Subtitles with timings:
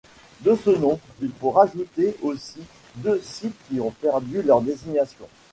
[0.39, 2.61] De ce nombre, il faut rajouté aussi
[2.95, 5.29] deux sites qui ont perdu leur désignations.